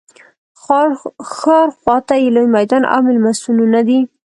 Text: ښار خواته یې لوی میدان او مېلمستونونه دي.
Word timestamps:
ښار 1.33 1.67
خواته 1.83 2.15
یې 2.21 2.27
لوی 2.35 2.47
میدان 2.55 2.83
او 2.93 2.99
مېلمستونونه 3.07 3.79
دي. 3.87 3.99